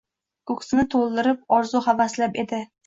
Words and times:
Ko‘ksini 0.51 0.87
to‘ldirib 0.95 1.47
orzu-havaslab 1.61 2.45
edi. 2.47 2.69